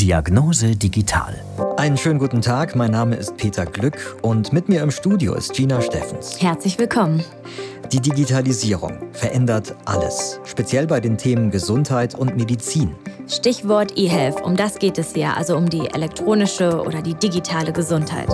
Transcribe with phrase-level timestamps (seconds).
[0.00, 1.34] Diagnose Digital.
[1.76, 5.54] Einen schönen guten Tag, mein Name ist Peter Glück und mit mir im Studio ist
[5.54, 6.40] Gina Steffens.
[6.40, 7.24] Herzlich willkommen.
[7.90, 12.94] Die Digitalisierung verändert alles, speziell bei den Themen Gesundheit und Medizin.
[13.26, 18.28] Stichwort eHealth, um das geht es ja, also um die elektronische oder die digitale Gesundheit.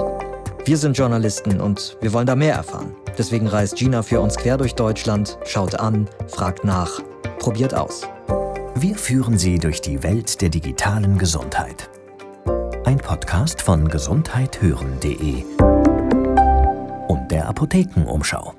[0.67, 2.95] Wir sind Journalisten und wir wollen da mehr erfahren.
[3.17, 7.01] Deswegen reist Gina für uns quer durch Deutschland, schaut an, fragt nach,
[7.39, 8.03] probiert aus.
[8.77, 11.89] Wir führen Sie durch die Welt der digitalen Gesundheit.
[12.85, 15.45] Ein Podcast von gesundheithören.de
[17.07, 18.53] und der Apothekenumschau.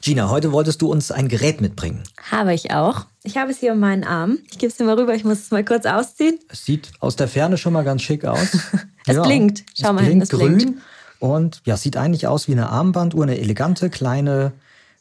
[0.00, 2.02] Gina, heute wolltest du uns ein Gerät mitbringen.
[2.32, 3.06] Habe ich auch.
[3.22, 4.38] Ich habe es hier um meinen Arm.
[4.50, 6.40] Ich gebe es dir mal rüber, ich muss es mal kurz ausziehen.
[6.48, 8.54] Es sieht aus der Ferne schon mal ganz schick aus.
[9.06, 9.64] es ja, blinkt.
[9.80, 10.56] Schau es mal blinkt hin, es grün.
[10.56, 10.82] blinkt.
[11.20, 14.52] Und ja, sieht eigentlich aus wie eine Armbanduhr, eine elegante, kleine,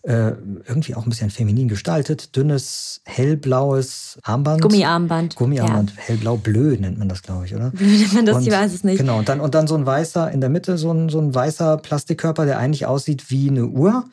[0.05, 0.33] äh,
[0.67, 4.61] irgendwie auch ein bisschen feminin gestaltet, dünnes, hellblaues Armband.
[4.61, 5.35] Gummiarmband.
[5.35, 6.01] Gummiarmband, ja.
[6.03, 7.71] hellblau, blö nennt man das, glaube ich, oder?
[7.71, 8.99] Blö nennt man das, und, ich weiß es nicht.
[8.99, 11.33] Genau, und dann, und dann so ein weißer, in der Mitte so ein, so ein
[11.33, 14.05] weißer Plastikkörper, der eigentlich aussieht wie eine Uhr,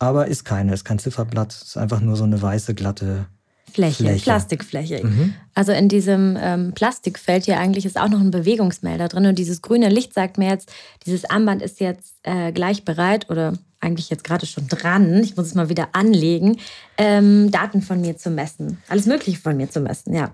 [0.00, 3.26] aber ist keine, ist kein Zifferblatt, ist einfach nur so eine weiße, glatte
[3.72, 4.24] Fläche, Fläche.
[4.24, 5.06] Plastikfläche.
[5.06, 5.34] Mhm.
[5.54, 9.62] Also in diesem ähm, Plastikfeld hier eigentlich ist auch noch ein Bewegungsmelder drin und dieses
[9.62, 10.72] grüne Licht sagt mir jetzt,
[11.06, 15.46] dieses Armband ist jetzt äh, gleich bereit oder eigentlich jetzt gerade schon dran, ich muss
[15.46, 16.58] es mal wieder anlegen,
[16.98, 18.78] ähm, Daten von mir zu messen.
[18.88, 20.32] Alles Mögliche von mir zu messen, ja.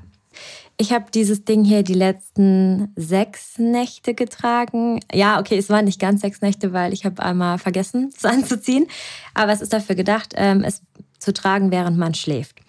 [0.79, 5.01] Ich habe dieses Ding hier die letzten sechs Nächte getragen.
[5.11, 8.87] Ja, okay, es waren nicht ganz sechs Nächte, weil ich habe einmal vergessen, es anzuziehen.
[9.33, 10.83] Aber es ist dafür gedacht, ähm, es
[11.19, 12.61] zu tragen, während man schläft.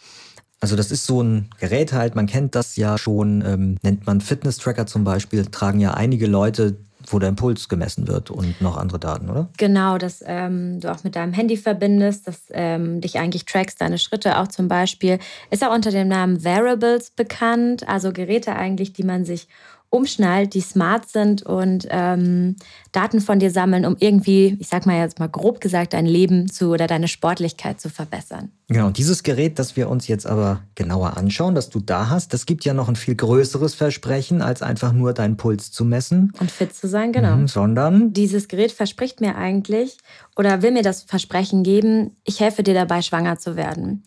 [0.59, 4.22] Also das ist so ein Gerät halt, man kennt das ja schon, ähm, nennt man
[4.22, 6.78] Fitness-Tracker zum Beispiel, tragen ja einige Leute,
[7.13, 9.50] wo der Impuls gemessen wird und noch andere Daten, oder?
[9.58, 13.97] Genau, dass ähm, du auch mit deinem Handy verbindest, dass ähm, dich eigentlich trackst, deine
[13.97, 15.19] Schritte auch zum Beispiel.
[15.52, 19.47] Ist auch unter dem Namen Variables bekannt, also Geräte eigentlich, die man sich
[19.89, 22.58] umschnallt, die smart sind und ähm,
[22.91, 26.51] Daten von dir sammeln, um irgendwie, ich sag mal jetzt mal grob gesagt, dein Leben
[26.51, 28.51] zu oder deine Sportlichkeit zu verbessern.
[28.69, 32.45] Genau, dieses Gerät, das wir uns jetzt aber genauer anschauen, das du da hast, das
[32.45, 36.33] gibt ja noch ein viel größeres Versprechen, als einfach nur deinen Puls zu messen.
[36.41, 37.38] Und fit zu sein, genau.
[37.38, 39.97] Mhm, sondern Dieses Gerät verspricht mir eigentlich
[40.35, 44.03] oder will mir das Versprechen geben, ich helfe dir dabei, schwanger zu werden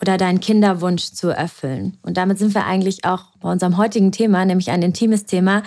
[0.00, 1.96] oder deinen Kinderwunsch zu erfüllen.
[2.02, 5.64] Und damit sind wir eigentlich auch bei unserem heutigen Thema, nämlich ein intimes Thema.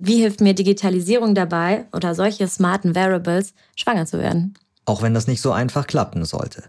[0.00, 4.54] Wie hilft mir Digitalisierung dabei oder solche smarten Variables, schwanger zu werden?
[4.86, 6.64] auch wenn das nicht so einfach klappen sollte.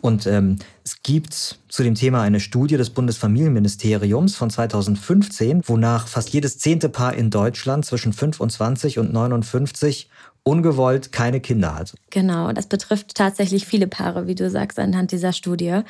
[0.00, 6.30] Und ähm, es gibt zu dem Thema eine Studie des Bundesfamilienministeriums von 2015, wonach fast
[6.30, 10.08] jedes zehnte Paar in Deutschland zwischen 25 und 59
[10.44, 11.94] ungewollt keine Kinder hat.
[12.10, 15.82] Genau, das betrifft tatsächlich viele Paare, wie du sagst, anhand dieser Studie.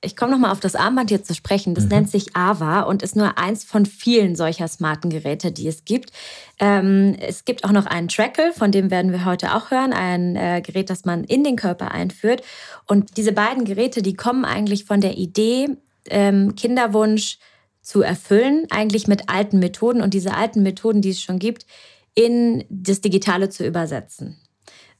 [0.00, 1.74] Ich komme nochmal auf das Armband hier zu sprechen.
[1.74, 5.84] Das nennt sich AVA und ist nur eins von vielen solcher smarten Geräte, die es
[5.84, 6.10] gibt.
[6.58, 9.92] Ähm, es gibt auch noch einen Trackle, von dem werden wir heute auch hören.
[9.92, 12.42] Ein äh, Gerät, das man in den Körper einführt.
[12.86, 15.68] Und diese beiden Geräte, die kommen eigentlich von der Idee,
[16.08, 17.38] ähm, Kinderwunsch
[17.82, 21.66] zu erfüllen, eigentlich mit alten Methoden und diese alten Methoden, die es schon gibt,
[22.14, 24.36] in das Digitale zu übersetzen.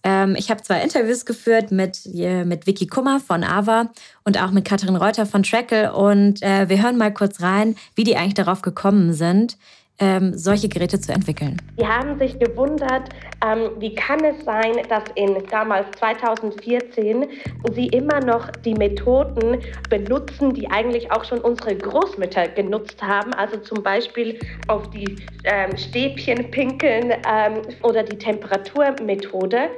[0.06, 3.90] Ähm, ich habe zwei Interviews geführt mit, äh, mit Vicky Kummer von AVA
[4.22, 8.04] und auch mit Katrin Reuter von Trackle und äh, wir hören mal kurz rein, wie
[8.04, 9.58] die eigentlich darauf gekommen sind,
[9.98, 11.60] ähm, solche Geräte zu entwickeln.
[11.80, 13.08] Die haben sich gewundert,
[13.44, 17.26] ähm, wie kann es sein, dass in damals 2014
[17.74, 23.34] sie immer noch die Methoden benutzen, die eigentlich auch schon unsere Großmütter genutzt haben.
[23.34, 24.38] Also zum Beispiel
[24.68, 29.70] auf die ähm, Stäbchen pinkeln ähm, oder die Temperaturmethode.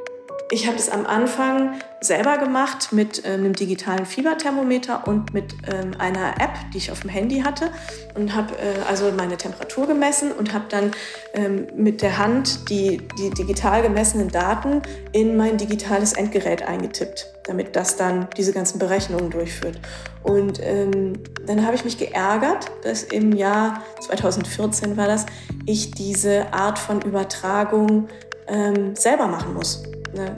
[0.51, 5.93] Ich habe es am Anfang selber gemacht mit ähm, einem digitalen Fieberthermometer und mit ähm,
[5.99, 7.71] einer App, die ich auf dem Handy hatte
[8.15, 10.93] und habe äh, also meine Temperatur gemessen und habe dann
[11.35, 14.81] ähm, mit der Hand die, die digital gemessenen Daten
[15.13, 19.79] in mein digitales Endgerät eingetippt, damit das dann diese ganzen Berechnungen durchführt.
[20.23, 21.13] Und ähm,
[21.47, 25.27] dann habe ich mich geärgert, dass im Jahr 2014 war das,
[25.67, 28.09] ich diese Art von Übertragung
[28.47, 29.83] ähm, selber machen muss
[30.15, 30.35] ne,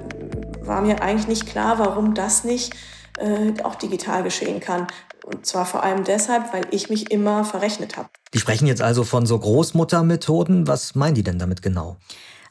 [0.63, 2.75] war mir eigentlich nicht klar, warum das nicht
[3.19, 4.87] äh, auch digital geschehen kann.
[5.25, 8.09] Und zwar vor allem deshalb, weil ich mich immer verrechnet habe.
[8.33, 10.67] Die sprechen jetzt also von so Großmuttermethoden.
[10.67, 11.97] Was meinen die denn damit genau?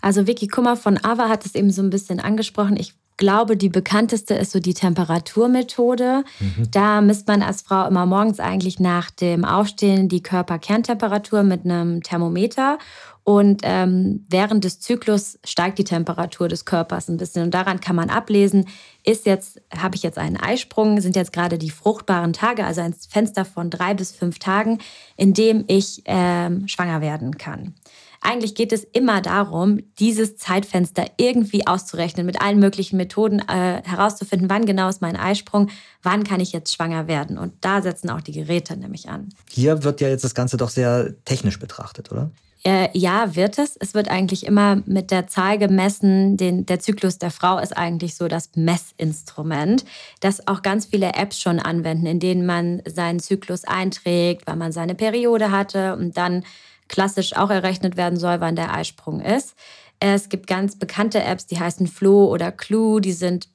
[0.01, 2.77] Also Vicky Kummer von AVA hat es eben so ein bisschen angesprochen.
[2.77, 6.23] Ich glaube, die bekannteste ist so die Temperaturmethode.
[6.71, 12.01] Da misst man als Frau immer morgens eigentlich nach dem Aufstehen die Körperkerntemperatur mit einem
[12.01, 12.79] Thermometer.
[13.29, 17.43] Und ähm, während des Zyklus steigt die Temperatur des Körpers ein bisschen.
[17.43, 18.65] Und daran kann man ablesen,
[19.03, 22.95] ist jetzt, habe ich jetzt einen Eisprung, sind jetzt gerade die fruchtbaren Tage, also ein
[23.07, 24.79] Fenster von drei bis fünf Tagen,
[25.15, 27.75] in dem ich ähm, schwanger werden kann.
[28.19, 34.49] Eigentlich geht es immer darum, dieses Zeitfenster irgendwie auszurechnen, mit allen möglichen Methoden äh, herauszufinden,
[34.49, 35.69] wann genau ist mein Eisprung,
[36.01, 37.37] wann kann ich jetzt schwanger werden.
[37.37, 39.29] Und da setzen auch die Geräte nämlich an.
[39.51, 42.31] Hier wird ja jetzt das Ganze doch sehr technisch betrachtet, oder?
[42.63, 43.77] Äh, ja, wird es.
[43.79, 46.35] Es wird eigentlich immer mit der Zahl gemessen.
[46.35, 49.85] Den, der Zyklus der Frau ist eigentlich so das Messinstrument,
[50.19, 54.73] das auch ganz viele Apps schon anwenden, in denen man seinen Zyklus einträgt, wann man
[54.73, 56.43] seine Periode hatte und dann
[56.89, 59.55] klassisch auch errechnet werden soll, wann der Eisprung ist.
[60.01, 63.47] Es gibt ganz bekannte Apps, die heißen Flo oder Clue, die sind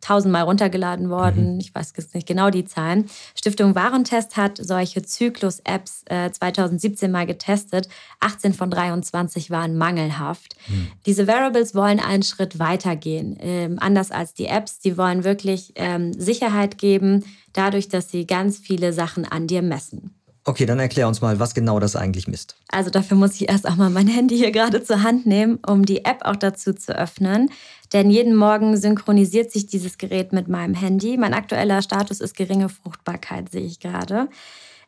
[0.00, 1.54] tausendmal runtergeladen worden.
[1.54, 1.60] Mhm.
[1.60, 3.08] Ich weiß jetzt nicht genau die Zahlen.
[3.34, 7.88] Stiftung Warentest hat solche Zyklus-Apps äh, 2017 mal getestet.
[8.20, 10.56] 18 von 23 waren mangelhaft.
[10.68, 10.88] Mhm.
[11.06, 13.36] Diese Variables wollen einen Schritt weiter gehen.
[13.40, 14.78] Ähm, anders als die Apps.
[14.78, 20.14] Die wollen wirklich ähm, Sicherheit geben, dadurch, dass sie ganz viele Sachen an dir messen.
[20.48, 22.56] Okay, dann erklär uns mal, was genau das eigentlich misst.
[22.68, 25.84] Also dafür muss ich erst auch mal mein Handy hier gerade zur Hand nehmen, um
[25.84, 27.50] die App auch dazu zu öffnen.
[27.92, 31.16] Denn jeden Morgen synchronisiert sich dieses Gerät mit meinem Handy.
[31.16, 34.28] Mein aktueller Status ist geringe Fruchtbarkeit, sehe ich gerade.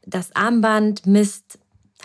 [0.06, 1.58] Das Armband misst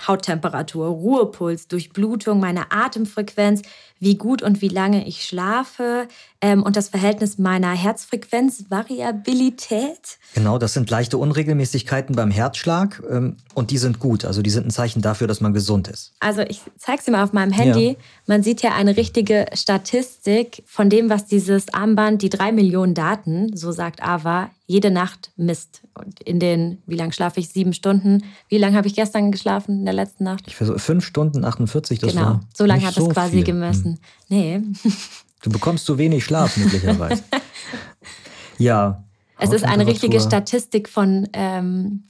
[0.08, 3.62] Hauttemperatur, Ruhepuls, Durchblutung, meine Atemfrequenz,
[4.00, 6.08] wie gut und wie lange ich schlafe
[6.42, 10.18] ähm, und das Verhältnis meiner Herzfrequenzvariabilität.
[10.34, 14.26] Genau, das sind leichte Unregelmäßigkeiten beim Herzschlag ähm, und die sind gut.
[14.26, 16.14] Also die sind ein Zeichen dafür, dass man gesund ist.
[16.20, 17.90] Also ich zeige es dir mal auf meinem Handy.
[17.90, 17.96] Ja.
[18.28, 23.56] Man sieht ja eine richtige Statistik von dem, was dieses Armband, die drei Millionen Daten,
[23.56, 25.82] so sagt Ava, jede Nacht misst.
[25.94, 27.50] Und in den, wie lange schlafe ich?
[27.50, 28.24] Sieben Stunden.
[28.50, 30.44] Wie lange habe ich gestern geschlafen in der letzten Nacht?
[30.48, 32.26] Ich versuche fünf Stunden 48, das genau.
[32.26, 33.44] war so lange hat es so quasi viel.
[33.44, 33.85] gemessen.
[33.86, 33.98] Hm.
[34.30, 34.62] Nee.
[35.42, 37.24] Du bekommst zu wenig Schlaf möglicherweise.
[38.58, 39.04] ja.
[39.38, 42.10] Es ist eine richtige Statistik von, ähm,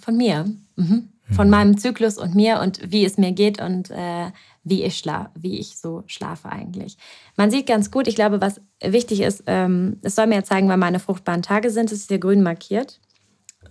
[0.00, 0.44] von mir.
[0.74, 1.10] Mhm.
[1.30, 1.50] Von mhm.
[1.52, 4.32] meinem Zyklus und mir und wie es mir geht und äh,
[4.64, 5.04] wie ich
[5.36, 6.96] wie ich so schlafe eigentlich.
[7.36, 10.80] Man sieht ganz gut, ich glaube, was wichtig ist, ähm, es soll mir zeigen, wann
[10.80, 11.92] meine fruchtbaren Tage sind.
[11.92, 12.98] Es ist hier grün markiert.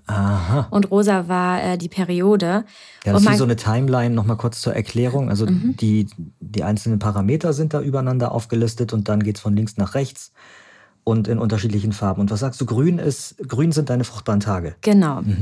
[0.07, 0.67] Aha.
[0.71, 2.63] Und rosa war äh, die Periode.
[3.05, 5.29] Ja, das ist wie so eine Timeline, nochmal kurz zur Erklärung.
[5.29, 5.75] Also mhm.
[5.77, 6.07] die,
[6.39, 10.31] die einzelnen Parameter sind da übereinander aufgelistet und dann geht es von links nach rechts
[11.03, 12.21] und in unterschiedlichen Farben.
[12.21, 14.75] Und was sagst du, grün ist, grün sind deine fruchtbaren Tage.
[14.81, 15.21] Genau.
[15.21, 15.39] Mhm.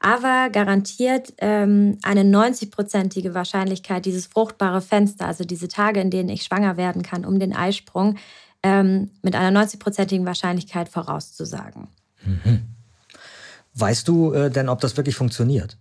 [0.00, 6.42] Aber garantiert ähm, eine 90-prozentige Wahrscheinlichkeit, dieses fruchtbare Fenster, also diese Tage, in denen ich
[6.42, 8.16] schwanger werden kann, um den Eisprung,
[8.62, 11.88] ähm, mit einer 90-prozentigen Wahrscheinlichkeit vorauszusagen.
[12.24, 12.62] Mhm.
[13.74, 15.78] Weißt du äh, denn, ob das wirklich funktioniert?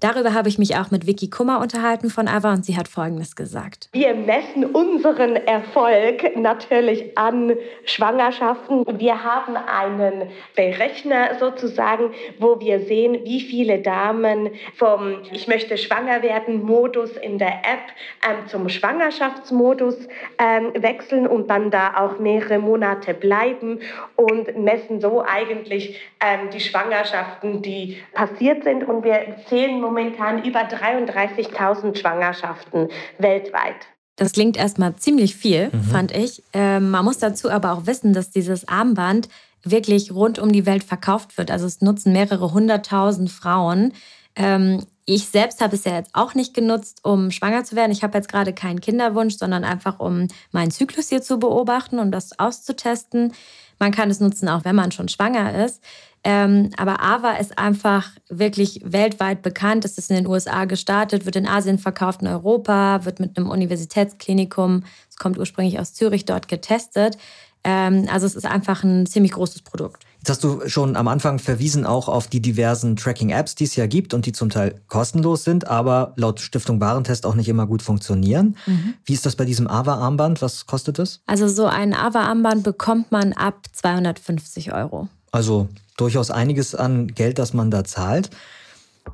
[0.00, 3.34] Darüber habe ich mich auch mit Vicky Kummer unterhalten von Ava und sie hat Folgendes
[3.34, 3.88] gesagt.
[3.92, 7.54] Wir messen unseren Erfolg natürlich an
[7.84, 8.84] Schwangerschaften.
[8.98, 16.22] Wir haben einen Berechner sozusagen, wo wir sehen, wie viele Damen vom Ich möchte schwanger
[16.22, 17.88] werden Modus in der App
[18.28, 19.96] ähm, zum Schwangerschaftsmodus
[20.38, 23.80] ähm, wechseln und dann da auch mehrere Monate bleiben
[24.14, 28.86] und messen so eigentlich ähm, die Schwangerschaften, die passiert sind.
[28.86, 32.88] Und wir zählen momentan über 33.000 Schwangerschaften
[33.18, 33.86] weltweit.
[34.16, 35.82] Das klingt erstmal ziemlich viel, mhm.
[35.84, 36.42] fand ich.
[36.52, 39.28] Ähm, man muss dazu aber auch wissen, dass dieses Armband
[39.62, 41.50] wirklich rund um die Welt verkauft wird.
[41.50, 43.92] Also es nutzen mehrere hunderttausend Frauen.
[44.34, 47.92] Ähm, ich selbst habe es ja jetzt auch nicht genutzt, um schwanger zu werden.
[47.92, 52.12] Ich habe jetzt gerade keinen Kinderwunsch, sondern einfach, um meinen Zyklus hier zu beobachten und
[52.12, 53.32] das auszutesten.
[53.78, 55.82] Man kann es nutzen, auch wenn man schon schwanger ist.
[56.24, 59.84] Ähm, aber Ava ist einfach wirklich weltweit bekannt.
[59.84, 63.48] Es ist in den USA gestartet, wird in Asien verkauft, in Europa, wird mit einem
[63.48, 67.16] Universitätsklinikum, es kommt ursprünglich aus Zürich, dort getestet.
[67.64, 70.04] Ähm, also es ist einfach ein ziemlich großes Produkt.
[70.18, 73.86] Jetzt hast du schon am Anfang verwiesen auch auf die diversen Tracking-Apps, die es ja
[73.86, 77.82] gibt und die zum Teil kostenlos sind, aber laut Stiftung Warentest auch nicht immer gut
[77.82, 78.56] funktionieren.
[78.66, 78.94] Mhm.
[79.04, 80.42] Wie ist das bei diesem AVA-Armband?
[80.42, 81.20] Was kostet es?
[81.26, 85.08] Also so ein AVA-Armband bekommt man ab 250 Euro.
[85.30, 88.30] Also durchaus einiges an Geld, das man da zahlt.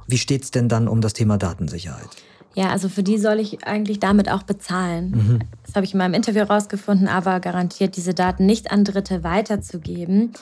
[0.06, 2.08] Wie steht es denn dann um das Thema Datensicherheit?
[2.54, 5.10] Ja, also für die soll ich eigentlich damit auch bezahlen.
[5.10, 5.38] Mhm.
[5.66, 10.34] Das habe ich in meinem Interview rausgefunden, aber garantiert, diese Daten nicht an Dritte weiterzugeben.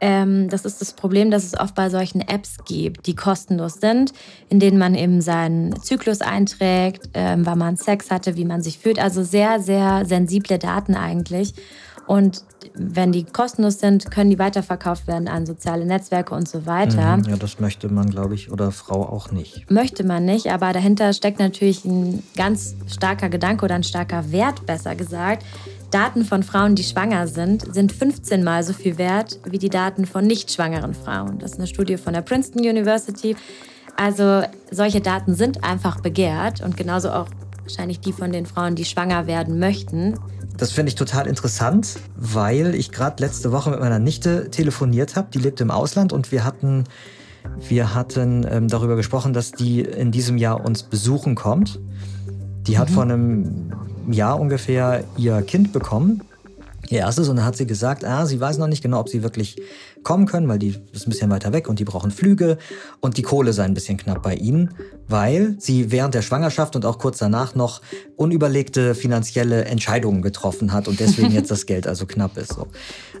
[0.00, 4.12] Ähm, das ist das Problem, dass es oft bei solchen Apps gibt, die kostenlos sind,
[4.50, 8.78] in denen man eben seinen Zyklus einträgt, ähm, wann man Sex hatte, wie man sich
[8.78, 8.98] fühlt.
[8.98, 11.54] Also sehr, sehr sensible Daten eigentlich.
[12.06, 12.44] Und
[12.74, 17.18] wenn die kostenlos sind, können die weiterverkauft werden an soziale Netzwerke und so weiter.
[17.18, 19.70] Mhm, ja, das möchte man, glaube ich, oder Frau auch nicht.
[19.70, 24.66] Möchte man nicht, aber dahinter steckt natürlich ein ganz starker Gedanke oder ein starker Wert,
[24.66, 25.44] besser gesagt.
[25.90, 30.06] Daten von Frauen, die schwanger sind, sind 15 Mal so viel wert wie die Daten
[30.06, 31.38] von nicht schwangeren Frauen.
[31.38, 33.36] Das ist eine Studie von der Princeton University.
[33.96, 34.42] Also
[34.72, 37.28] solche Daten sind einfach begehrt und genauso auch
[37.62, 40.18] wahrscheinlich die von den Frauen, die schwanger werden möchten.
[40.56, 45.28] Das finde ich total interessant, weil ich gerade letzte Woche mit meiner Nichte telefoniert habe.
[45.34, 46.84] Die lebt im Ausland und wir hatten,
[47.68, 51.80] wir hatten ähm, darüber gesprochen, dass die in diesem Jahr uns besuchen kommt.
[52.66, 52.94] Die hat mhm.
[52.94, 53.72] vor einem
[54.08, 56.22] Jahr ungefähr ihr Kind bekommen,
[56.88, 59.22] ihr erstes, und dann hat sie gesagt, ah, sie weiß noch nicht genau, ob sie
[59.22, 59.56] wirklich
[60.04, 62.58] kommen können, weil die ist ein bisschen weiter weg und die brauchen Flüge
[63.00, 64.74] und die Kohle sei ein bisschen knapp bei ihnen,
[65.08, 67.80] weil sie während der Schwangerschaft und auch kurz danach noch
[68.16, 72.52] unüberlegte finanzielle Entscheidungen getroffen hat und deswegen jetzt das Geld also knapp ist.
[72.54, 72.68] So.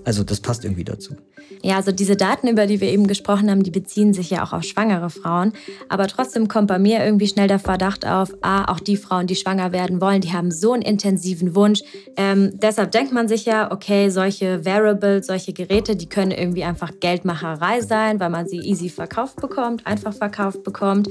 [0.04, 1.16] Also das passt irgendwie dazu.
[1.62, 4.52] Ja, also diese Daten, über die wir eben gesprochen haben, die beziehen sich ja auch
[4.52, 5.52] auf schwangere Frauen.
[5.88, 9.36] Aber trotzdem kommt bei mir irgendwie schnell der Verdacht auf, ah, auch die Frauen, die
[9.36, 11.80] schwanger werden wollen, die haben so einen intensiven Wunsch.
[12.16, 16.73] Ähm, deshalb denkt man sich ja, okay, solche Variables, solche Geräte, die können irgendwie einfach
[17.00, 21.08] Geldmacherei sein, weil man sie easy verkauft bekommt, einfach verkauft bekommt.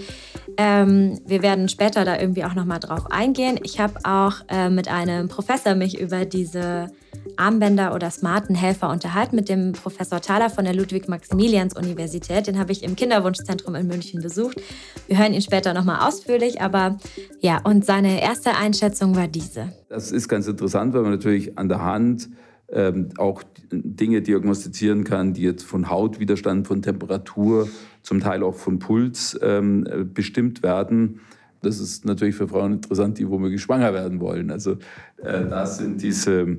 [0.58, 3.60] Ähm, wir werden später da irgendwie auch nochmal drauf eingehen.
[3.64, 6.92] Ich habe auch äh, mit einem Professor mich über diese
[7.38, 12.48] Armbänder oder smarten Helfer unterhalten mit dem Professor Thaler von der Ludwig-Maximilians-Universität.
[12.48, 14.62] Den habe ich im Kinderwunschzentrum in München besucht.
[15.08, 16.98] Wir hören ihn später nochmal ausführlich, aber
[17.40, 19.74] ja, und seine erste Einschätzung war diese.
[19.90, 22.30] Das ist ganz interessant, weil man natürlich an der Hand
[22.70, 27.68] ähm, auch Dinge diagnostizieren kann, die jetzt von Hautwiderstand, von Temperatur,
[28.02, 31.22] zum Teil auch von Puls ähm, bestimmt werden.
[31.62, 34.52] Das ist natürlich für Frauen interessant, die womöglich schwanger werden wollen.
[34.52, 34.74] Also
[35.18, 36.58] äh, da sind diese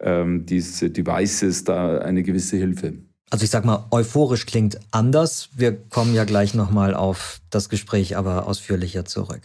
[0.00, 2.94] ähm, diese Devices da eine gewisse Hilfe.
[3.30, 5.48] Also ich sag mal, euphorisch klingt anders.
[5.56, 9.40] Wir kommen ja gleich nochmal auf das Gespräch aber ausführlicher zurück.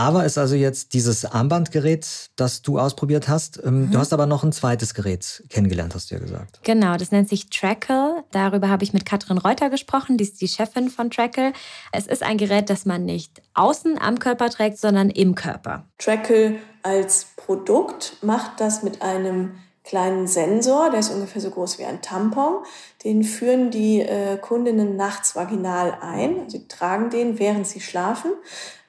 [0.00, 3.60] Aber ist also jetzt dieses Armbandgerät, das du ausprobiert hast.
[3.62, 3.90] Ähm, mhm.
[3.90, 6.60] Du hast aber noch ein zweites Gerät kennengelernt, hast du ja gesagt.
[6.62, 8.24] Genau, das nennt sich Trackle.
[8.30, 11.52] Darüber habe ich mit Katrin Reuter gesprochen, die ist die Chefin von Trackle.
[11.92, 15.84] Es ist ein Gerät, das man nicht außen am Körper trägt, sondern im Körper.
[15.98, 19.50] Trackle als Produkt macht das mit einem
[19.84, 22.62] kleinen Sensor, der ist ungefähr so groß wie ein Tampon.
[23.04, 26.48] Den führen die äh, Kundinnen nachts vaginal ein.
[26.48, 28.32] Sie tragen den, während sie schlafen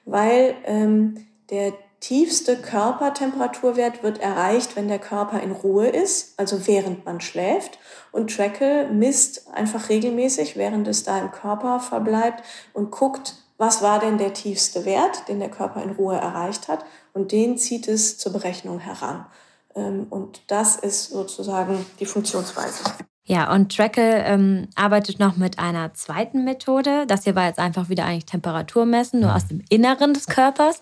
[0.05, 7.05] weil ähm, der tiefste Körpertemperaturwert wird erreicht, wenn der Körper in Ruhe ist, also während
[7.05, 7.77] man schläft.
[8.12, 12.43] Und Trackle misst einfach regelmäßig, während es da im Körper verbleibt
[12.74, 16.84] und guckt, was war denn der tiefste Wert, den der Körper in Ruhe erreicht hat.
[17.13, 19.27] Und den zieht es zur Berechnung heran.
[19.75, 22.84] Ähm, und das ist sozusagen die Funktionsweise.
[23.24, 27.06] Ja, und Trackle ähm, arbeitet noch mit einer zweiten Methode.
[27.08, 30.82] Das hier war jetzt einfach wieder eigentlich Temperatur messen, nur aus dem Inneren des Körpers.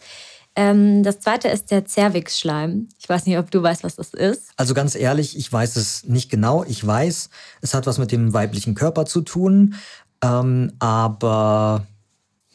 [0.55, 2.89] Ähm, das zweite ist der Cervix-Schleim.
[2.97, 4.51] Ich weiß nicht, ob du weißt, was das ist.
[4.57, 6.63] Also ganz ehrlich, ich weiß es nicht genau.
[6.63, 7.29] Ich weiß,
[7.61, 9.75] es hat was mit dem weiblichen Körper zu tun.
[10.23, 11.85] Ähm, aber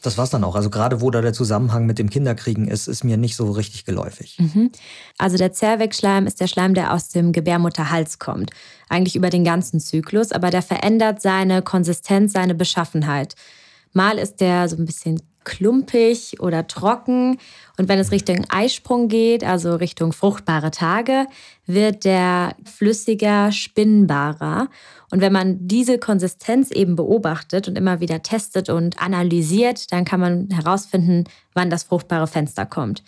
[0.05, 0.55] das war's dann auch.
[0.55, 3.85] Also gerade wo da der Zusammenhang mit dem Kinderkriegen ist, ist mir nicht so richtig
[3.85, 4.37] geläufig.
[4.39, 4.71] Mhm.
[5.17, 8.51] Also der Zervixschleim ist der Schleim, der aus dem Gebärmutterhals kommt.
[8.89, 13.35] Eigentlich über den ganzen Zyklus, aber der verändert seine Konsistenz, seine Beschaffenheit.
[13.93, 17.37] Mal ist der so ein bisschen klumpig oder trocken.
[17.77, 21.27] Und wenn es Richtung Eisprung geht, also Richtung fruchtbare Tage,
[21.65, 24.67] wird der flüssiger, spinnbarer.
[25.11, 30.19] Und wenn man diese Konsistenz eben beobachtet und immer wieder testet und analysiert, dann kann
[30.19, 31.23] man herausfinden,
[31.53, 33.03] wann das fruchtbare Fenster kommt.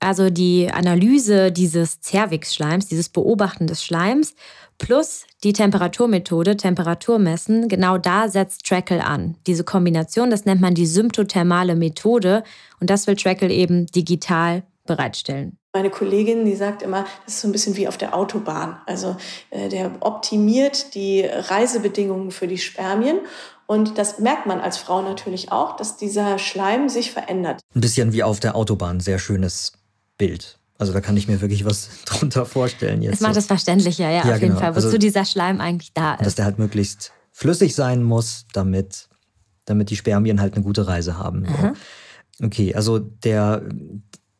[0.00, 4.34] Also die Analyse dieses Cervix-Schleims, dieses Beobachten des Schleims
[4.78, 9.36] plus die Temperaturmethode, Temperatur messen, genau da setzt Trackle an.
[9.46, 12.42] Diese Kombination, das nennt man die symptothermale Methode
[12.80, 15.58] und das will Trackle eben digital bereitstellen.
[15.74, 18.80] Meine Kollegin, die sagt immer, das ist so ein bisschen wie auf der Autobahn.
[18.86, 19.16] Also
[19.50, 23.20] äh, der optimiert die Reisebedingungen für die Spermien.
[23.66, 27.60] Und das merkt man als Frau natürlich auch, dass dieser Schleim sich verändert.
[27.72, 29.74] Ein bisschen wie auf der Autobahn, sehr schönes
[30.20, 30.58] Bild.
[30.78, 33.14] Also da kann ich mir wirklich was drunter vorstellen jetzt.
[33.14, 33.40] Das macht so.
[33.40, 34.60] es verständlicher, ja, ja auf jeden genau.
[34.60, 36.26] Fall, wozu also, dieser Schleim eigentlich da ist.
[36.26, 39.08] Dass der halt möglichst flüssig sein muss, damit,
[39.64, 41.40] damit die Spermien halt eine gute Reise haben.
[41.40, 41.76] Mhm.
[42.46, 43.62] Okay, also der,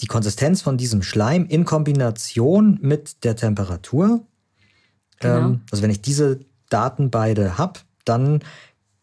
[0.00, 4.26] die Konsistenz von diesem Schleim in Kombination mit der Temperatur.
[5.18, 5.38] Genau.
[5.38, 8.40] Ähm, also wenn ich diese Daten beide habe, dann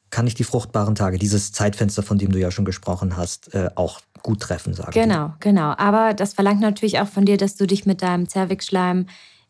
[0.09, 3.69] kann ich die fruchtbaren Tage, dieses Zeitfenster, von dem du ja schon gesprochen hast, äh,
[3.75, 5.33] auch gut treffen, sagen Genau, die.
[5.39, 5.73] genau.
[5.77, 9.07] Aber das verlangt natürlich auch von dir, dass du dich mit deinem Zervixschleim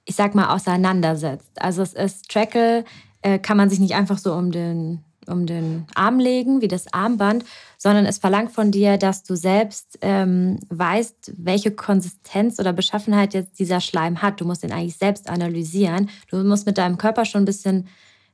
[0.07, 1.61] ich sag mal, auseinandersetzt.
[1.61, 2.85] Also es ist Trackle,
[3.21, 6.91] äh, kann man sich nicht einfach so um den, um den Arm legen, wie das
[6.93, 7.43] Armband,
[7.77, 13.59] sondern es verlangt von dir, dass du selbst ähm, weißt, welche Konsistenz oder Beschaffenheit jetzt
[13.59, 14.39] dieser Schleim hat.
[14.39, 16.09] Du musst den eigentlich selbst analysieren.
[16.29, 17.89] Du musst mit deinem Körper schon ein bisschen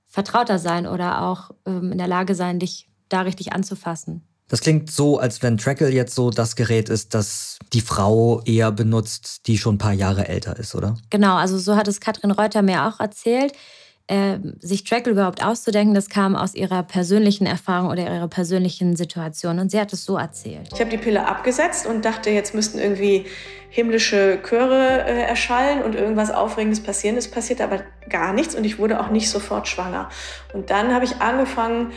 [0.05, 4.21] vertrauter sein oder auch ähm, in der Lage sein, dich da richtig anzufassen.
[4.49, 8.71] Das klingt so, als wenn Trackle jetzt so das Gerät ist, das die Frau eher
[8.71, 10.97] benutzt, die schon ein paar Jahre älter ist, oder?
[11.09, 13.53] Genau, also so hat es Katrin Reuter mir auch erzählt.
[14.07, 19.59] Äh, sich Trackle überhaupt auszudenken, das kam aus ihrer persönlichen Erfahrung oder ihrer persönlichen Situation.
[19.59, 20.67] Und sie hat es so erzählt.
[20.73, 23.25] Ich habe die Pille abgesetzt und dachte, jetzt müssten irgendwie
[23.69, 27.15] himmlische Chöre äh, erschallen und irgendwas Aufregendes passieren.
[27.15, 30.09] Es passiert aber gar nichts und ich wurde auch nicht sofort schwanger.
[30.53, 31.93] Und dann habe ich angefangen,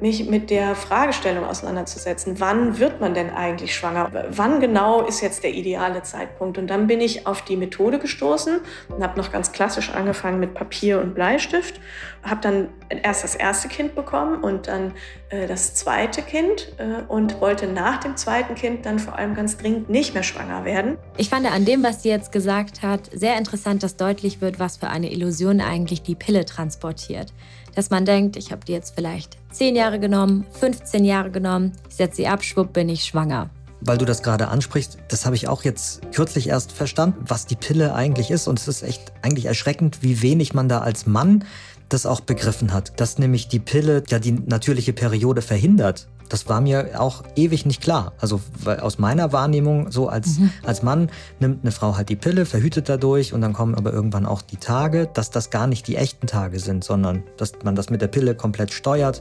[0.00, 2.40] mich mit der Fragestellung auseinanderzusetzen.
[2.40, 4.10] Wann wird man denn eigentlich schwanger?
[4.30, 6.58] Wann genau ist jetzt der ideale Zeitpunkt?
[6.58, 10.54] Und dann bin ich auf die Methode gestoßen und habe noch ganz klassisch angefangen mit
[10.54, 11.80] Papier und Bleistift.
[12.24, 14.92] Habe dann erst das erste Kind bekommen und dann
[15.28, 19.56] äh, das zweite Kind äh, und wollte nach dem zweiten Kind dann vor allem ganz
[19.56, 20.96] dringend nicht mehr schwanger werden.
[21.16, 24.78] Ich fand an dem, was sie jetzt gesagt hat, sehr interessant, dass deutlich wird, was
[24.78, 27.32] für eine Illusion eigentlich die Pille transportiert
[27.74, 31.94] dass man denkt, ich habe die jetzt vielleicht 10 Jahre genommen, 15 Jahre genommen, ich
[31.94, 33.50] setze sie ab, schwupp, bin ich schwanger.
[33.84, 37.56] Weil du das gerade ansprichst, das habe ich auch jetzt kürzlich erst verstanden, was die
[37.56, 38.48] Pille eigentlich ist.
[38.48, 41.44] Und es ist echt eigentlich erschreckend, wie wenig man da als Mann
[41.90, 42.98] das auch begriffen hat.
[42.98, 46.08] Dass nämlich die Pille ja die natürliche Periode verhindert.
[46.30, 48.14] Das war mir auch ewig nicht klar.
[48.18, 48.40] Also
[48.80, 50.50] aus meiner Wahrnehmung, so als, mhm.
[50.62, 54.24] als Mann nimmt eine Frau halt die Pille, verhütet dadurch und dann kommen aber irgendwann
[54.24, 57.90] auch die Tage, dass das gar nicht die echten Tage sind, sondern dass man das
[57.90, 59.20] mit der Pille komplett steuert.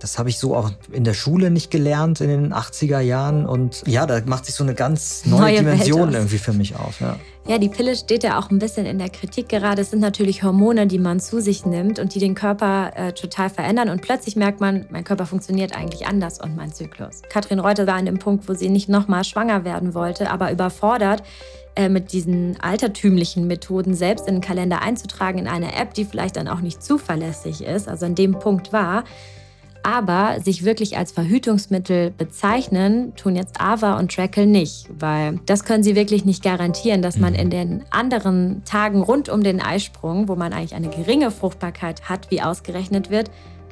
[0.00, 3.46] Das habe ich so auch in der Schule nicht gelernt in den 80er Jahren.
[3.46, 7.00] Und ja, da macht sich so eine ganz neue, neue Dimension irgendwie für mich auf.
[7.00, 7.16] Ja.
[7.46, 9.82] ja, die Pille steht ja auch ein bisschen in der Kritik gerade.
[9.82, 13.50] Es sind natürlich Hormone, die man zu sich nimmt und die den Körper äh, total
[13.50, 13.88] verändern.
[13.88, 17.22] Und plötzlich merkt man, mein Körper funktioniert eigentlich anders und mein Zyklus.
[17.30, 21.22] Katrin Reuter war an dem Punkt, wo sie nicht nochmal schwanger werden wollte, aber überfordert
[21.78, 26.34] äh, mit diesen altertümlichen Methoden selbst in den Kalender einzutragen in eine App, die vielleicht
[26.34, 27.88] dann auch nicht zuverlässig ist.
[27.88, 29.04] Also an dem Punkt war,
[29.88, 35.82] aber sich wirklich als Verhütungsmittel bezeichnen, tun jetzt Ava und Trackle nicht, weil das können
[35.82, 37.38] sie wirklich nicht garantieren, dass man mhm.
[37.38, 42.30] in den anderen Tagen rund um den Eisprung, wo man eigentlich eine geringe Fruchtbarkeit hat,
[42.30, 43.30] wie ausgerechnet wird,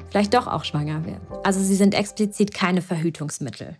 [0.09, 1.21] vielleicht doch auch schwanger wird.
[1.45, 3.77] Also sie sind explizit keine Verhütungsmittel.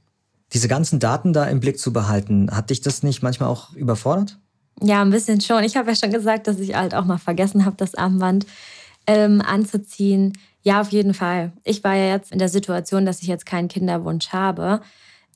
[0.53, 4.39] Diese ganzen Daten da im Blick zu behalten, hat dich das nicht manchmal auch überfordert?
[4.83, 5.65] Ja, ein bisschen schon.
[5.65, 8.45] Ich habe ja schon gesagt, dass ich halt auch mal vergessen habe, das Armband
[9.07, 10.35] ähm, anzuziehen.
[10.67, 11.53] Ja, auf jeden Fall.
[11.63, 14.81] Ich war ja jetzt in der Situation, dass ich jetzt keinen Kinderwunsch habe.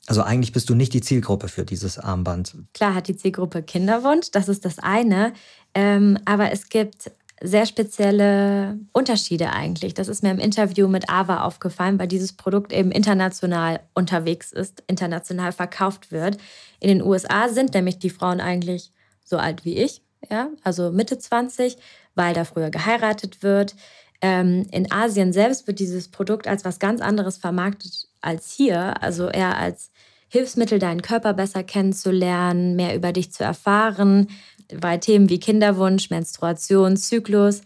[0.07, 2.53] Also eigentlich bist du nicht die Zielgruppe für dieses Armband.
[2.73, 5.31] Klar hat die Zielgruppe Kinderwunsch, das ist das eine.
[5.73, 9.93] Ähm, aber es gibt sehr spezielle Unterschiede eigentlich.
[9.93, 14.83] Das ist mir im Interview mit Ava aufgefallen, weil dieses Produkt eben international unterwegs ist,
[14.87, 16.39] international verkauft wird.
[16.81, 18.91] In den USA sind nämlich die Frauen eigentlich
[19.23, 21.77] so alt wie ich, ja, also Mitte 20,
[22.15, 23.77] weil da früher geheiratet wird.
[24.21, 29.29] Ähm, in Asien selbst wird dieses Produkt als was ganz anderes vermarktet als hier, also
[29.29, 29.91] eher als
[30.29, 34.27] Hilfsmittel, deinen Körper besser kennenzulernen, mehr über dich zu erfahren,
[34.71, 37.61] weil Themen wie Kinderwunsch, Menstruation, Zyklus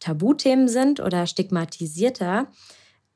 [0.00, 2.46] Tabuthemen sind oder stigmatisierter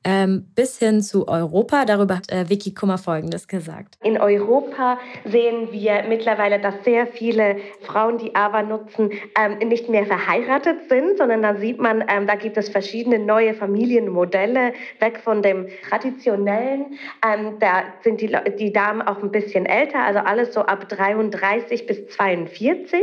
[0.03, 1.85] ähm, bis hin zu Europa.
[1.85, 3.97] Darüber hat äh, Vicky Kummer Folgendes gesagt.
[4.03, 10.05] In Europa sehen wir mittlerweile, dass sehr viele Frauen, die AVA nutzen, ähm, nicht mehr
[10.05, 15.41] verheiratet sind, sondern da sieht man, ähm, da gibt es verschiedene neue Familienmodelle, weg von
[15.41, 16.97] dem traditionellen.
[17.25, 21.85] Ähm, da sind die, die Damen auch ein bisschen älter, also alles so ab 33
[21.85, 23.01] bis 42.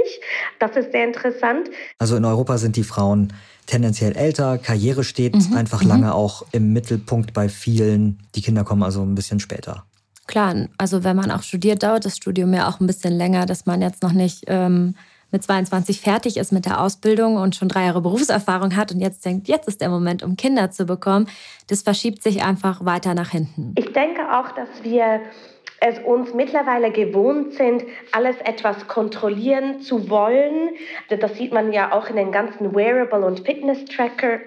[0.59, 1.71] Das ist sehr interessant.
[1.99, 3.33] Also in Europa sind die Frauen
[3.69, 5.57] tendenziell älter, Karriere steht mhm.
[5.57, 5.89] einfach mhm.
[5.89, 8.19] lange auch im Mittelpunkt bei vielen.
[8.35, 9.85] Die Kinder kommen also ein bisschen später.
[10.27, 13.65] Klar, also wenn man auch studiert, dauert das Studium ja auch ein bisschen länger, dass
[13.65, 14.95] man jetzt noch nicht ähm,
[15.31, 19.25] mit 22 fertig ist mit der Ausbildung und schon drei Jahre Berufserfahrung hat und jetzt
[19.25, 21.29] denkt, jetzt ist der Moment, um Kinder zu bekommen.
[21.67, 23.75] Das verschiebt sich einfach weiter nach hinten.
[23.77, 25.21] Ich denke auch, dass wir
[25.81, 30.71] es uns mittlerweile gewohnt sind, alles etwas kontrollieren zu wollen.
[31.09, 34.41] Das sieht man ja auch in den ganzen Wearable- und Fitness-Tracker.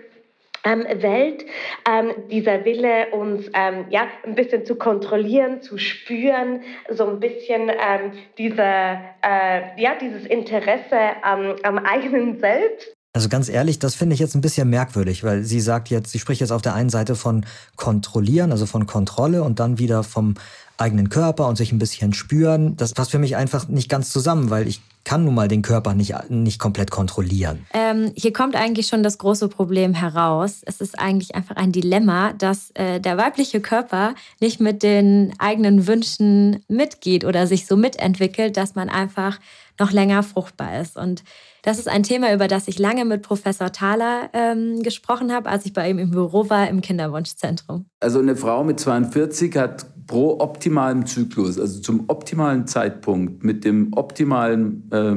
[0.63, 1.43] Ähm, Welt,
[1.89, 7.69] ähm, dieser Wille, uns ähm, ja, ein bisschen zu kontrollieren, zu spüren, so ein bisschen
[7.69, 12.95] ähm, diese, äh, ja, dieses Interesse am, am eigenen Selbst.
[13.13, 16.19] Also ganz ehrlich, das finde ich jetzt ein bisschen merkwürdig, weil sie sagt jetzt, sie
[16.19, 17.45] spricht jetzt auf der einen Seite von
[17.75, 20.35] kontrollieren, also von Kontrolle und dann wieder vom
[20.77, 22.77] eigenen Körper und sich ein bisschen spüren.
[22.77, 25.93] Das passt für mich einfach nicht ganz zusammen, weil ich kann nun mal den Körper
[25.93, 27.65] nicht, nicht komplett kontrollieren.
[27.73, 30.61] Ähm, hier kommt eigentlich schon das große Problem heraus.
[30.65, 35.85] Es ist eigentlich einfach ein Dilemma, dass äh, der weibliche Körper nicht mit den eigenen
[35.85, 39.39] Wünschen mitgeht oder sich so mitentwickelt, dass man einfach
[39.79, 40.97] noch länger fruchtbar ist.
[40.97, 41.23] Und
[41.63, 45.65] das ist ein Thema, über das ich lange mit Professor Thaler ähm, gesprochen habe, als
[45.65, 47.85] ich bei ihm im Büro war im Kinderwunschzentrum.
[47.99, 53.93] Also eine Frau mit 42 hat pro optimalen Zyklus, also zum optimalen Zeitpunkt, mit dem
[53.93, 55.15] optimalen, äh,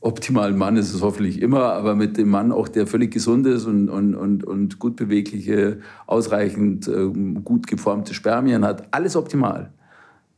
[0.00, 3.64] optimalen Mann ist es hoffentlich immer, aber mit dem Mann auch, der völlig gesund ist
[3.64, 7.08] und, und, und, und gut bewegliche, ausreichend äh,
[7.42, 9.72] gut geformte Spermien hat, alles optimal.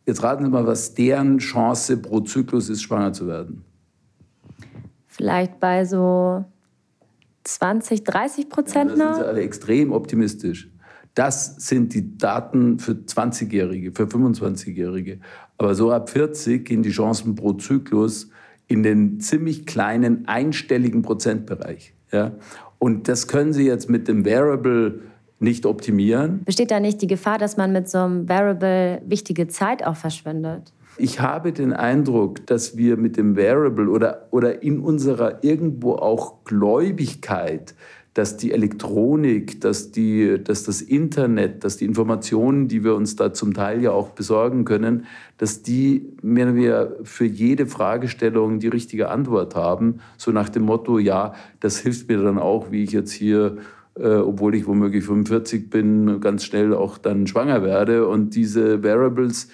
[0.07, 3.64] Jetzt raten Sie mal, was deren Chance pro Zyklus ist, schwanger zu werden.
[5.16, 6.44] Vielleicht bei so
[7.44, 9.05] 20, 30 Prozent noch?
[9.05, 10.68] Da sind Sie alle extrem optimistisch.
[11.14, 15.20] Das sind die Daten für 20-Jährige, für 25-Jährige.
[15.57, 18.29] Aber so ab 40 gehen die Chancen pro Zyklus
[18.66, 21.94] in den ziemlich kleinen einstelligen Prozentbereich.
[22.11, 22.33] Ja?
[22.81, 24.98] Und das können Sie jetzt mit dem Variable
[25.38, 26.42] nicht optimieren.
[26.44, 30.72] Besteht da nicht die Gefahr, dass man mit so einem Variable wichtige Zeit auch verschwendet?
[30.97, 36.45] Ich habe den Eindruck, dass wir mit dem Variable oder, oder in unserer irgendwo auch
[36.45, 37.75] Gläubigkeit,
[38.15, 43.33] dass die Elektronik, dass, die, dass das Internet, dass die Informationen, die wir uns da
[43.33, 49.09] zum Teil ja auch besorgen können, dass die mehr wir für jede Fragestellung die richtige
[49.09, 49.99] Antwort haben.
[50.17, 53.57] So nach dem Motto, ja, das hilft mir dann auch, wie ich jetzt hier
[53.97, 58.09] äh, obwohl ich womöglich 45 bin, ganz schnell auch dann schwanger werde.
[58.09, 59.49] Und diese Variables,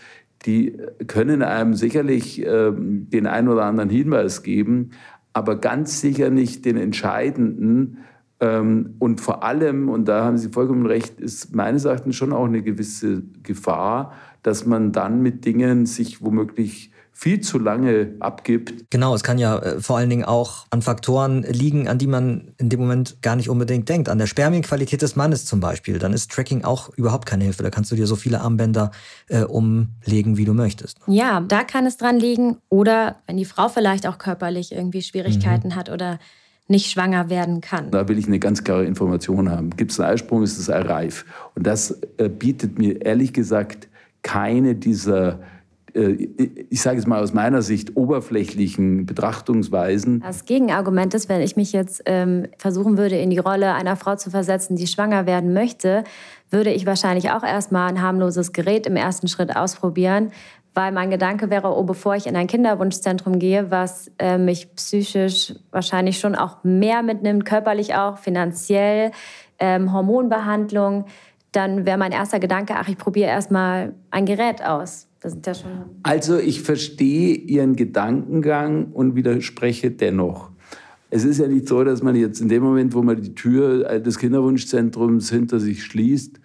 [0.47, 4.91] die können einem sicherlich äh, den einen oder anderen Hinweis geben,
[5.33, 7.99] aber ganz sicher nicht den entscheidenden.
[8.41, 12.47] Ähm, und vor allem, und da haben Sie vollkommen recht, ist meines Erachtens schon auch
[12.47, 18.91] eine gewisse Gefahr, dass man dann mit Dingen sich womöglich viel zu lange abgibt.
[18.91, 22.53] Genau, es kann ja äh, vor allen Dingen auch an Faktoren liegen, an die man
[22.57, 24.09] in dem Moment gar nicht unbedingt denkt.
[24.09, 25.99] An der Spermienqualität des Mannes zum Beispiel.
[25.99, 27.63] Dann ist Tracking auch überhaupt keine Hilfe.
[27.63, 28.91] Da kannst du dir so viele Armbänder
[29.29, 30.99] äh, umlegen, wie du möchtest.
[31.07, 32.57] Ja, da kann es dran liegen.
[32.71, 35.77] Oder wenn die Frau vielleicht auch körperlich irgendwie Schwierigkeiten mhm.
[35.77, 36.19] hat oder
[36.69, 37.91] nicht schwanger werden kann.
[37.91, 39.71] Da will ich eine ganz klare Information haben.
[39.71, 41.27] Gibt es einen Eisprung, ist das Ei reif.
[41.55, 43.89] Und das äh, bietet mir ehrlich gesagt
[44.23, 45.39] keine dieser äh,
[45.95, 50.21] ich sage es mal aus meiner Sicht, oberflächlichen Betrachtungsweisen.
[50.21, 54.17] Das Gegenargument ist, wenn ich mich jetzt ähm, versuchen würde, in die Rolle einer Frau
[54.17, 56.05] zu versetzen, die schwanger werden möchte,
[56.51, 60.31] würde ich wahrscheinlich auch erstmal ein harmloses Gerät im ersten Schritt ausprobieren,
[60.75, 65.55] weil mein Gedanke wäre, oh, bevor ich in ein Kinderwunschzentrum gehe, was äh, mich psychisch
[65.71, 69.11] wahrscheinlich schon auch mehr mitnimmt, körperlich auch, finanziell,
[69.59, 71.07] ähm, Hormonbehandlung,
[71.53, 75.10] dann wäre mein erster Gedanke, ach, ich probiere erstmal ein Gerät aus.
[75.21, 75.71] Das sind ja schon
[76.03, 80.51] also ich verstehe Ihren Gedankengang und widerspreche dennoch.
[81.11, 84.01] Es ist ja nicht so, dass man jetzt in dem Moment, wo man die Tür
[84.01, 86.41] des Kinderwunschzentrums hinter sich schließt,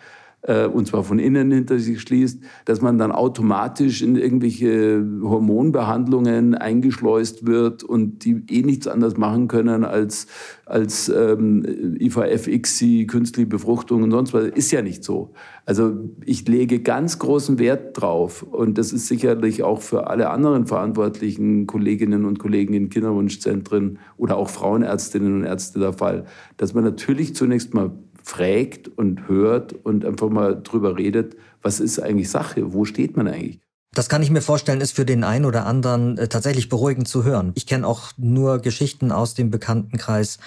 [0.48, 6.56] äh, und zwar von innen hinter sich schließt, dass man dann automatisch in irgendwelche Hormonbehandlungen
[6.56, 10.28] eingeschleust wird und die eh nichts anderes machen können als,
[10.66, 14.46] als ähm, IVF, ICSI, künstliche Befruchtung und sonst was.
[14.46, 15.34] Ist ja nicht so.
[15.66, 20.68] Also ich lege ganz großen Wert drauf und das ist sicherlich auch für alle anderen
[20.68, 26.26] verantwortlichen Kolleginnen und Kollegen in Kinderwunschzentren oder auch Frauenärztinnen und Ärzte der Fall,
[26.58, 27.92] dass man natürlich zunächst mal
[28.26, 33.28] fragt und hört und einfach mal drüber redet, was ist eigentlich Sache, wo steht man
[33.28, 33.60] eigentlich.
[33.94, 37.24] Das kann ich mir vorstellen, ist für den einen oder anderen äh, tatsächlich beruhigend zu
[37.24, 37.52] hören.
[37.56, 40.40] Ich kenne auch nur Geschichten aus dem Bekanntenkreis,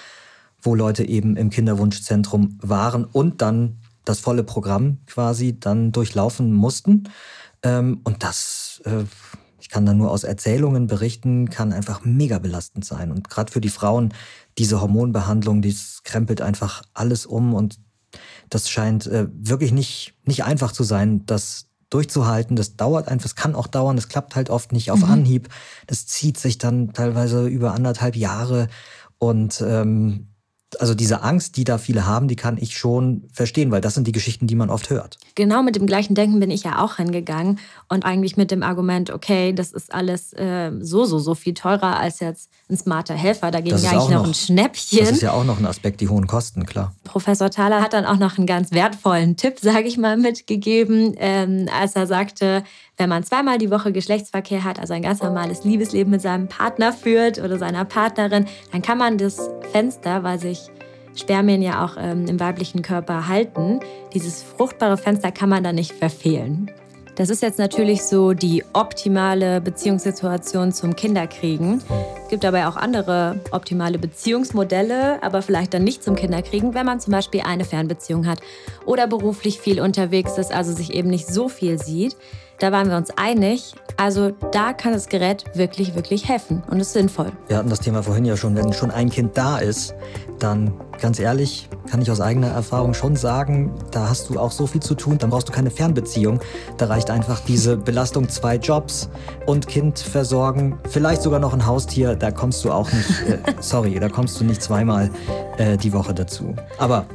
[0.61, 7.05] wo Leute eben im Kinderwunschzentrum waren und dann das volle Programm quasi dann durchlaufen mussten.
[7.63, 9.05] Ähm, und das, äh,
[9.69, 13.11] ich kann da nur aus Erzählungen berichten, kann einfach mega belastend sein.
[13.11, 14.15] Und gerade für die Frauen,
[14.57, 17.79] diese Hormonbehandlung, die krempelt einfach alles um und
[18.49, 22.55] das scheint äh, wirklich nicht, nicht einfach zu sein, das durchzuhalten.
[22.55, 25.11] Das dauert einfach, es kann auch dauern, das klappt halt oft nicht auf mhm.
[25.11, 25.49] Anhieb.
[25.85, 28.69] Das zieht sich dann teilweise über anderthalb Jahre
[29.19, 30.29] und ähm,
[30.79, 34.05] also diese Angst, die da viele haben, die kann ich schon verstehen, weil das sind
[34.05, 35.17] die Geschichten, die man oft hört.
[35.35, 39.09] Genau mit dem gleichen Denken bin ich ja auch hingegangen und eigentlich mit dem Argument,
[39.09, 43.51] okay, das ist alles äh, so, so, so viel teurer als jetzt ein smarter Helfer.
[43.51, 44.99] Dagegen ja eigentlich noch ein Schnäppchen.
[44.99, 46.93] Das ist ja auch noch ein Aspekt, die hohen Kosten, klar.
[47.03, 51.67] Professor Thaler hat dann auch noch einen ganz wertvollen Tipp, sage ich mal, mitgegeben, ähm,
[51.77, 52.63] als er sagte,
[52.99, 56.91] wenn man zweimal die Woche Geschlechtsverkehr hat, also ein ganz normales Liebesleben mit seinem Partner
[56.91, 60.69] führt oder seiner Partnerin, dann kann man das Fenster, weil sich
[61.15, 63.79] Spermien ja auch ähm, im weiblichen Körper halten,
[64.13, 66.69] dieses fruchtbare Fenster kann man dann nicht verfehlen.
[67.15, 71.81] Das ist jetzt natürlich so die optimale Beziehungssituation zum Kinderkriegen.
[72.23, 76.99] Es gibt aber auch andere optimale Beziehungsmodelle, aber vielleicht dann nicht zum Kinderkriegen, wenn man
[76.99, 78.39] zum Beispiel eine Fernbeziehung hat
[78.85, 82.15] oder beruflich viel unterwegs ist, also sich eben nicht so viel sieht.
[82.59, 83.73] Da waren wir uns einig.
[83.95, 87.31] Also da kann das Gerät wirklich, wirklich helfen und ist sinnvoll.
[87.47, 88.55] Wir hatten das Thema vorhin ja schon.
[88.55, 89.93] Wenn schon ein Kind da ist,
[90.39, 94.67] dann ganz ehrlich, kann ich aus eigener Erfahrung schon sagen, da hast du auch so
[94.67, 96.41] viel zu tun, dann brauchst du keine Fernbeziehung.
[96.77, 99.09] Da reicht einfach diese Belastung zwei Jobs
[99.45, 102.15] und Kind versorgen, vielleicht sogar noch ein Haustier.
[102.15, 105.09] Da kommst du auch nicht, äh, sorry, da kommst du nicht zweimal
[105.57, 106.55] äh, die Woche dazu.
[106.77, 107.05] Aber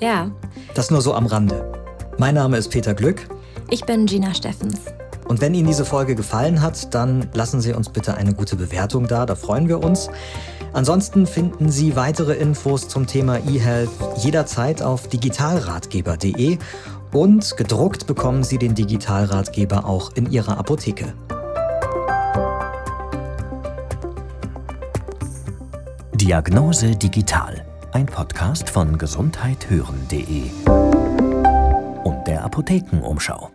[0.00, 0.30] ja,
[0.74, 1.72] das nur so am Rande.
[2.18, 3.26] Mein Name ist Peter Glück.
[3.72, 4.80] Ich bin Gina Steffens.
[5.26, 9.06] Und wenn Ihnen diese Folge gefallen hat, dann lassen Sie uns bitte eine gute Bewertung
[9.08, 10.10] da, da freuen wir uns.
[10.74, 16.58] Ansonsten finden Sie weitere Infos zum Thema eHealth jederzeit auf digitalratgeber.de
[17.12, 21.14] und gedruckt bekommen Sie den Digitalratgeber auch in Ihrer Apotheke.
[26.14, 30.50] Diagnose Digital, ein Podcast von gesundheithören.de
[32.04, 33.50] und der Apothekenumschau.